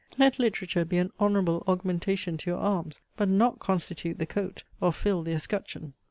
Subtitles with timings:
[0.17, 4.91] Let literature be an honourable augmentation to your arms; but not constitute the coat, or
[4.91, 5.93] fill the escutcheon!